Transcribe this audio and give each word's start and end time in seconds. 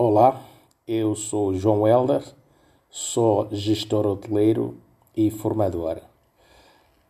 Olá, 0.00 0.40
eu 0.86 1.16
sou 1.16 1.52
João 1.54 1.84
Helder, 1.84 2.22
sou 2.88 3.48
gestor 3.50 4.06
hoteleiro 4.06 4.76
e 5.16 5.28
formador. 5.28 5.98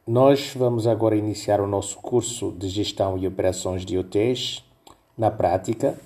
Nós 0.07 0.55
vamos 0.57 0.87
agora 0.87 1.15
iniciar 1.15 1.61
o 1.61 1.67
nosso 1.67 1.99
curso 1.99 2.51
de 2.51 2.67
gestão 2.67 3.19
e 3.19 3.27
operações 3.27 3.85
de 3.85 3.99
hotéis 3.99 4.65
na 5.19 5.31
prática. 5.31 5.99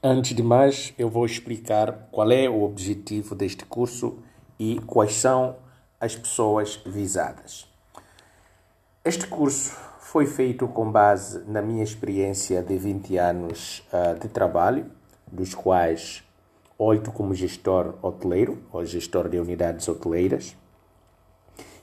Antes 0.00 0.36
de 0.36 0.40
mais, 0.40 0.94
eu 0.96 1.10
vou 1.10 1.26
explicar 1.26 2.08
qual 2.12 2.30
é 2.30 2.48
o 2.48 2.62
objetivo 2.62 3.34
deste 3.34 3.64
curso 3.64 4.18
e 4.56 4.78
quais 4.86 5.14
são 5.14 5.56
as 6.00 6.14
pessoas 6.14 6.76
visadas. 6.86 7.66
Este 9.04 9.26
curso 9.26 9.76
foi 9.98 10.26
feito 10.26 10.68
com 10.68 10.92
base 10.92 11.42
na 11.50 11.60
minha 11.60 11.82
experiência 11.82 12.62
de 12.62 12.78
20 12.78 13.16
anos 13.16 13.82
uh, 13.92 14.16
de 14.16 14.28
trabalho 14.28 14.96
dos 15.32 15.54
quais 15.54 16.22
oito 16.78 17.10
como 17.10 17.34
gestor 17.34 17.94
hoteleiro 18.00 18.58
ou 18.72 18.84
gestor 18.84 19.28
de 19.28 19.38
unidades 19.38 19.88
hoteleiras, 19.88 20.56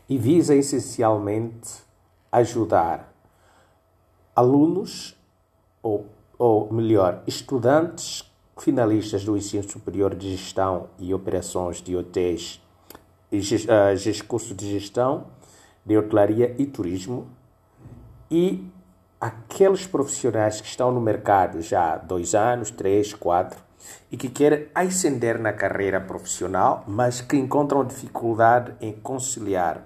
e 0.07 0.17
visa 0.17 0.55
essencialmente 0.55 1.81
ajudar 2.31 3.13
alunos, 4.35 5.17
ou, 5.81 6.05
ou 6.37 6.71
melhor, 6.71 7.23
estudantes 7.25 8.23
finalistas 8.57 9.25
do 9.25 9.35
ensino 9.35 9.63
superior 9.69 10.15
de 10.15 10.35
gestão 10.35 10.87
e 10.99 11.13
operações 11.13 11.81
de 11.81 11.95
hotéis 11.95 12.61
e 13.31 13.39
uh, 13.39 14.27
curso 14.27 14.53
de 14.53 14.71
gestão 14.71 15.27
de 15.85 15.97
hotelaria 15.97 16.55
e 16.57 16.65
turismo 16.65 17.27
e 18.31 18.65
aqueles 19.25 19.87
profissionais 19.87 20.61
que 20.61 20.67
estão 20.67 20.91
no 20.91 21.01
mercado 21.01 21.59
já 21.59 21.93
há 21.93 21.97
dois 21.97 22.35
anos, 22.35 22.69
três, 22.69 23.11
quatro, 23.11 23.59
e 24.11 24.17
que 24.17 24.29
querem 24.29 24.67
ascender 24.75 25.39
na 25.39 25.51
carreira 25.51 25.99
profissional, 25.99 26.83
mas 26.87 27.21
que 27.21 27.35
encontram 27.35 27.83
dificuldade 27.83 28.75
em 28.79 28.93
conciliar 28.93 29.81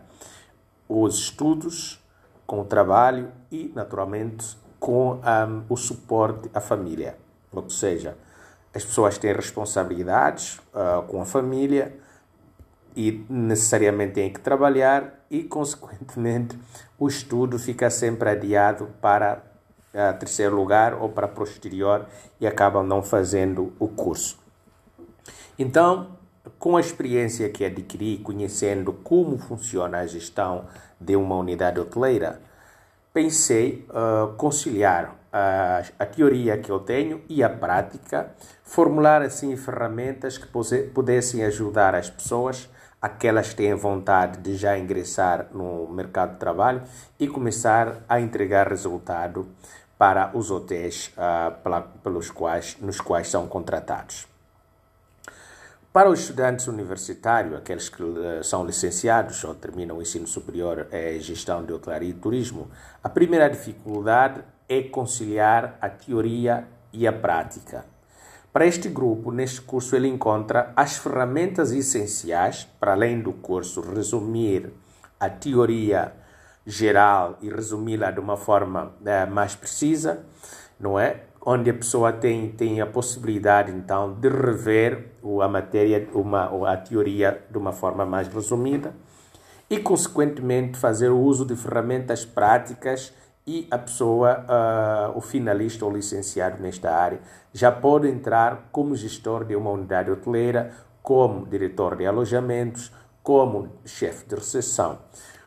os 0.90 1.20
estudos 1.20 2.04
com 2.46 2.60
o 2.60 2.66
trabalho 2.66 3.32
e, 3.50 3.72
naturalmente, 3.74 4.58
com 4.78 5.14
um, 5.14 5.64
o 5.70 5.78
suporte 5.78 6.50
à 6.54 6.60
família. 6.60 7.16
Ou 7.54 7.70
seja, 7.70 8.18
as 8.74 8.84
pessoas 8.84 9.18
têm 9.18 9.34
responsabilidades 9.34 10.58
uh, 10.74 11.02
com 11.08 11.22
a 11.22 11.26
família 11.26 11.98
e 12.94 13.26
necessariamente 13.30 14.16
têm 14.16 14.34
que 14.34 14.42
trabalhar 14.42 15.19
e, 15.30 15.44
consequentemente, 15.44 16.58
o 16.98 17.08
estudo 17.08 17.60
fica 17.60 17.90
sempre 17.90 18.30
adiado 18.30 18.88
para 19.02 19.44
a 19.94 20.14
terceiro 20.14 20.56
lugar 20.56 20.94
ou 20.94 21.10
para 21.10 21.28
posterior 21.28 22.06
e 22.40 22.46
acabam 22.46 22.86
não 22.86 23.02
fazendo 23.02 23.74
o 23.80 23.88
curso. 23.88 24.38
Então, 25.58 26.18
com 26.58 26.78
a 26.78 26.80
experiência 26.80 27.50
que 27.50 27.66
adquiri, 27.66 28.18
conhecendo 28.18 28.94
como 28.94 29.38
funciona 29.38 30.00
a 30.00 30.08
gestão 30.08 30.66
de 31.00 31.16
uma 31.16 31.36
unidade 31.36 31.80
hoteleira, 31.80 32.42
pensei 33.14 33.86
uh, 33.90 34.34
conciliar 34.36 35.16
a, 35.32 35.84
a, 35.98 36.06
teoria 36.06 36.58
que 36.58 36.72
eu 36.72 36.80
tenho 36.80 37.22
e 37.28 37.44
a 37.44 37.50
prática, 37.50 38.32
formular 38.64 39.22
assim 39.22 39.56
ferramentas 39.56 40.38
que 40.38 40.48
pudessem 40.94 41.44
ajudar 41.44 41.96
as 41.96 42.10
pessoas 42.10 42.70
aquelas 43.02 43.50
que 43.50 43.56
têm 43.56 43.74
vontade 43.74 44.40
de 44.40 44.56
já 44.56 44.78
ingressar 44.78 45.48
no 45.54 45.88
mercado 45.88 46.34
de 46.34 46.40
trabalho 46.40 46.82
e 47.20 47.28
começar 47.28 48.04
a 48.08 48.20
entregar 48.20 48.68
resultado 48.68 49.48
para 49.98 50.32
os 50.34 50.50
hotéis 50.50 51.12
pela, 51.64 51.82
pelos 51.82 52.32
quais, 52.32 52.78
nos 52.80 53.02
quais 53.02 53.28
são 53.28 53.48
contratados. 53.48 54.28
Para 55.92 56.08
os 56.08 56.20
estudantes 56.20 56.68
universitários, 56.68 57.56
aqueles 57.56 57.90
que 57.90 58.04
uh, 58.04 58.44
são 58.44 58.64
licenciados 58.64 59.44
ou 59.44 59.56
terminam 59.56 59.98
o 59.98 60.02
ensino 60.02 60.28
superior 60.28 60.88
em 60.92 61.20
gestão 61.20 61.66
de 61.66 61.74
hotelaria 61.74 62.12
e 62.12 62.14
turismo, 62.14 62.70
a 63.04 63.10
primeira 63.10 63.50
dificuldade 63.50 64.44
é 64.70 64.84
conciliar 64.84 65.80
a 65.82 65.90
teoria 65.90 66.68
e 66.94 67.08
a 67.08 67.12
prática. 67.12 67.84
Para 68.52 68.66
este 68.66 68.90
grupo, 68.90 69.32
neste 69.32 69.62
curso, 69.62 69.96
ele 69.96 70.08
encontra 70.08 70.74
as 70.76 70.98
ferramentas 70.98 71.72
essenciais, 71.72 72.68
para 72.80 72.94
além 72.94 73.22
do 73.22 73.32
curso 73.32 73.80
resumir 73.80 74.74
a 75.20 75.30
teoria 75.30 76.14
geral 76.66 77.38
e 77.42 77.50
resumi-la 77.50 78.10
de 78.10 78.20
uma 78.20 78.36
forma 78.36 78.94
é, 79.06 79.26
mais 79.28 79.56
precisa, 79.56 80.26
não 80.80 81.00
é? 81.00 81.26
Onde 81.46 81.70
a 81.70 81.74
pessoa 81.74 82.12
tem, 82.12 82.52
tem 82.52 82.82
a 82.82 82.88
possibilidade, 82.88 83.72
então, 83.72 84.14
de 84.14 84.28
rever 84.28 85.12
a 85.42 85.48
matéria, 85.48 86.08
uma, 86.14 86.72
a 86.72 86.76
teoria 86.76 87.44
de 87.50 87.58
uma 87.58 87.72
forma 87.72 88.04
mais 88.04 88.28
resumida 88.28 88.94
e, 89.70 89.78
consequentemente, 89.78 90.78
fazer 90.78 91.10
o 91.10 91.20
uso 91.20 91.46
de 91.46 91.56
ferramentas 91.56 92.26
práticas 92.26 93.14
e 93.50 93.68
a 93.72 93.80
pessoa, 93.80 94.46
uh, 94.46 95.18
o 95.18 95.22
finalista 95.22 95.84
ou 95.84 95.92
licenciado 95.92 96.62
nesta 96.62 96.92
área, 96.92 97.20
já 97.52 97.72
pode 97.72 98.08
entrar 98.08 98.70
como 98.72 98.96
gestor 98.96 99.44
de 99.44 99.56
uma 99.56 99.72
unidade 99.72 100.12
hoteleira, 100.12 100.72
como 101.02 101.48
diretor 101.48 101.96
de 101.96 102.06
alojamentos, 102.06 102.94
como 103.24 103.70
chefe 103.84 104.28
de 104.28 104.36
recepção. 104.36 105.00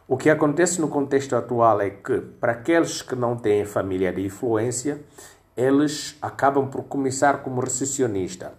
O 0.09 0.17
que 0.17 0.29
acontece 0.29 0.81
no 0.81 0.89
contexto 0.89 1.37
atual 1.37 1.81
é 1.81 1.91
que, 1.91 2.21
para 2.21 2.51
aqueles 2.51 3.03
que 3.03 3.15
não 3.15 3.37
têm 3.37 3.65
família 3.65 4.13
de 4.13 4.27
influência, 4.27 5.01
eles 5.57 6.19
acabam 6.21 6.69
por 6.69 6.83
começar 6.83 7.45
como 7.45 7.61
recepcionista. 7.61 8.53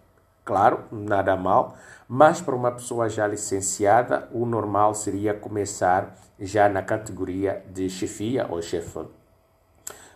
Claro, 0.46 0.86
nada 0.90 1.36
mal, 1.36 1.76
mas 2.08 2.40
para 2.40 2.56
uma 2.56 2.72
pessoa 2.72 3.10
já 3.10 3.28
licenciada, 3.28 4.30
o 4.32 4.46
normal 4.46 4.96
seria 4.96 5.34
começar 5.34 6.16
já 6.40 6.70
na 6.70 6.82
categoria 6.82 7.62
de 7.74 7.90
chefia 7.90 8.48
ou 8.50 8.62
chefe 8.62 8.90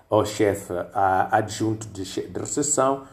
ou 0.09 0.25
chefe 0.25 0.73
adjunto 1.31 1.87
de, 1.87 2.03
de 2.03 2.39
recepção, 2.39 3.03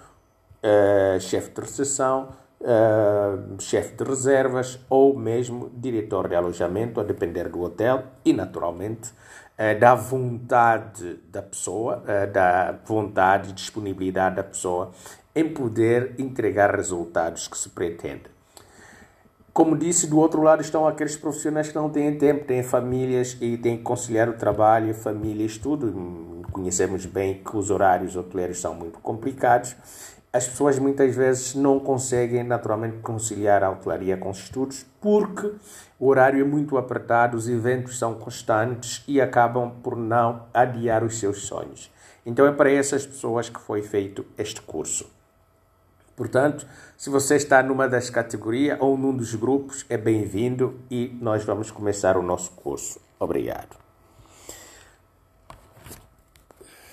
uh, 0.62 1.20
chefe 1.20 1.50
de 1.50 1.60
recepção, 1.60 2.28
uh, 2.60 3.60
chefe 3.60 3.96
de 3.96 4.04
reservas 4.04 4.78
ou 4.88 5.16
mesmo 5.16 5.70
diretor 5.74 6.28
de 6.28 6.34
alojamento, 6.34 7.00
a 7.00 7.04
depender 7.04 7.48
do 7.48 7.62
hotel 7.62 8.04
e, 8.24 8.32
naturalmente, 8.32 9.10
uh, 9.10 9.78
da 9.78 9.94
vontade 9.94 11.18
da 11.30 11.42
pessoa, 11.42 12.02
da 12.32 12.78
vontade 12.84 13.50
e 13.50 13.52
disponibilidade 13.52 14.36
da 14.36 14.44
pessoa 14.44 14.92
em 15.34 15.52
poder 15.52 16.14
entregar 16.18 16.74
resultados 16.74 17.48
que 17.48 17.58
se 17.58 17.68
pretende. 17.68 18.33
Como 19.54 19.76
disse, 19.76 20.08
do 20.08 20.18
outro 20.18 20.42
lado 20.42 20.62
estão 20.62 20.84
aqueles 20.84 21.16
profissionais 21.16 21.68
que 21.68 21.76
não 21.76 21.88
têm 21.88 22.18
tempo, 22.18 22.44
têm 22.44 22.64
famílias 22.64 23.36
e 23.40 23.56
têm 23.56 23.76
que 23.76 23.84
conciliar 23.84 24.28
o 24.28 24.32
trabalho, 24.32 24.92
família 24.92 25.44
e 25.44 25.46
estudo. 25.46 26.42
Conhecemos 26.50 27.06
bem 27.06 27.34
que 27.34 27.56
os 27.56 27.70
horários 27.70 28.16
hoteleiros 28.16 28.60
são 28.60 28.74
muito 28.74 28.98
complicados. 28.98 29.76
As 30.32 30.48
pessoas 30.48 30.76
muitas 30.80 31.14
vezes 31.14 31.54
não 31.54 31.78
conseguem 31.78 32.42
naturalmente 32.42 32.96
conciliar 32.96 33.62
a 33.62 33.70
hotelaria 33.70 34.16
com 34.16 34.30
os 34.30 34.38
estudos 34.38 34.84
porque 35.00 35.52
o 36.00 36.08
horário 36.08 36.40
é 36.40 36.44
muito 36.44 36.76
apertado, 36.76 37.36
os 37.36 37.48
eventos 37.48 37.96
são 37.96 38.14
constantes 38.14 39.04
e 39.06 39.20
acabam 39.20 39.70
por 39.84 39.96
não 39.96 40.46
adiar 40.52 41.04
os 41.04 41.20
seus 41.20 41.42
sonhos. 41.46 41.92
Então 42.26 42.44
é 42.44 42.50
para 42.50 42.72
essas 42.72 43.06
pessoas 43.06 43.48
que 43.48 43.60
foi 43.60 43.82
feito 43.82 44.26
este 44.36 44.60
curso. 44.60 45.08
Portanto, 46.16 46.66
se 46.96 47.10
você 47.10 47.36
está 47.36 47.62
numa 47.62 47.88
das 47.88 48.08
categorias 48.08 48.78
ou 48.80 48.96
num 48.96 49.14
dos 49.14 49.34
grupos, 49.34 49.84
é 49.88 49.96
bem-vindo 49.96 50.78
e 50.90 51.16
nós 51.20 51.44
vamos 51.44 51.70
começar 51.70 52.16
o 52.16 52.22
nosso 52.22 52.52
curso. 52.52 53.00
Obrigado. 53.18 53.83